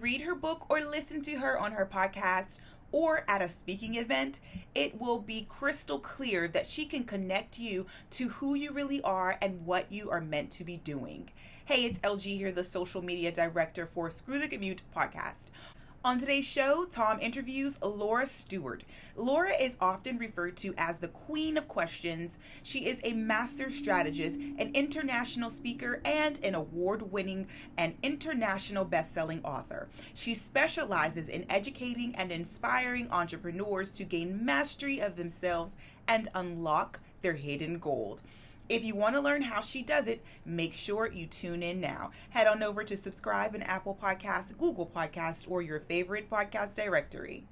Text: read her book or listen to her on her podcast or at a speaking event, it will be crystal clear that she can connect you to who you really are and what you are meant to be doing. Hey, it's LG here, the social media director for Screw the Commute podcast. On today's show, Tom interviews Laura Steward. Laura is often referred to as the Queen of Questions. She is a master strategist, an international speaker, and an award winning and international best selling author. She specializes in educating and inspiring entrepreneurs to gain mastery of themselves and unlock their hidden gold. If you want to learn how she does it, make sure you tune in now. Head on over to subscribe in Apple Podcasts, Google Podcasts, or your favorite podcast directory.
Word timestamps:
read 0.00 0.22
her 0.22 0.34
book 0.34 0.66
or 0.70 0.80
listen 0.80 1.22
to 1.22 1.36
her 1.36 1.58
on 1.58 1.72
her 1.72 1.86
podcast 1.86 2.58
or 2.92 3.24
at 3.28 3.42
a 3.42 3.48
speaking 3.48 3.94
event, 3.94 4.40
it 4.74 5.00
will 5.00 5.18
be 5.18 5.46
crystal 5.48 5.98
clear 5.98 6.48
that 6.48 6.66
she 6.66 6.86
can 6.86 7.04
connect 7.04 7.58
you 7.58 7.86
to 8.10 8.28
who 8.28 8.54
you 8.54 8.72
really 8.72 9.00
are 9.02 9.36
and 9.40 9.64
what 9.64 9.92
you 9.92 10.10
are 10.10 10.20
meant 10.20 10.50
to 10.50 10.64
be 10.64 10.78
doing. 10.78 11.28
Hey, 11.66 11.84
it's 11.84 12.00
LG 12.00 12.22
here, 12.22 12.50
the 12.50 12.64
social 12.64 13.02
media 13.02 13.30
director 13.30 13.86
for 13.86 14.10
Screw 14.10 14.40
the 14.40 14.48
Commute 14.48 14.82
podcast. 14.96 15.46
On 16.02 16.18
today's 16.18 16.46
show, 16.46 16.86
Tom 16.86 17.20
interviews 17.20 17.78
Laura 17.82 18.24
Steward. 18.24 18.84
Laura 19.16 19.52
is 19.60 19.76
often 19.82 20.16
referred 20.16 20.56
to 20.56 20.72
as 20.78 20.98
the 20.98 21.08
Queen 21.08 21.58
of 21.58 21.68
Questions. 21.68 22.38
She 22.62 22.86
is 22.86 23.02
a 23.04 23.12
master 23.12 23.68
strategist, 23.68 24.38
an 24.38 24.70
international 24.72 25.50
speaker, 25.50 26.00
and 26.02 26.42
an 26.42 26.54
award 26.54 27.12
winning 27.12 27.48
and 27.76 27.98
international 28.02 28.86
best 28.86 29.12
selling 29.12 29.44
author. 29.44 29.88
She 30.14 30.32
specializes 30.32 31.28
in 31.28 31.44
educating 31.50 32.14
and 32.16 32.32
inspiring 32.32 33.10
entrepreneurs 33.10 33.90
to 33.90 34.04
gain 34.04 34.42
mastery 34.42 35.00
of 35.00 35.16
themselves 35.16 35.74
and 36.08 36.28
unlock 36.34 37.00
their 37.20 37.34
hidden 37.34 37.78
gold. 37.78 38.22
If 38.70 38.84
you 38.84 38.94
want 38.94 39.16
to 39.16 39.20
learn 39.20 39.42
how 39.42 39.62
she 39.62 39.82
does 39.82 40.06
it, 40.06 40.22
make 40.44 40.74
sure 40.74 41.10
you 41.10 41.26
tune 41.26 41.60
in 41.60 41.80
now. 41.80 42.12
Head 42.28 42.46
on 42.46 42.62
over 42.62 42.84
to 42.84 42.96
subscribe 42.96 43.52
in 43.56 43.62
Apple 43.64 43.98
Podcasts, 44.00 44.56
Google 44.56 44.86
Podcasts, 44.86 45.44
or 45.50 45.60
your 45.60 45.80
favorite 45.80 46.30
podcast 46.30 46.76
directory. 46.76 47.48